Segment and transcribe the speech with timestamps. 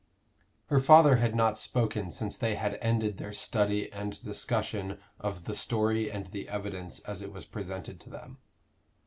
[0.65, 5.53] Her father had not spoken since they had ended their study and discussion of the
[5.53, 8.39] story and the evidence as it was presented to them.